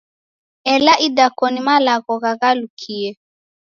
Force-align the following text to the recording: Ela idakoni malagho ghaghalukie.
Ela 0.73 0.93
idakoni 1.07 1.59
malagho 1.67 2.13
ghaghalukie. 2.23 3.09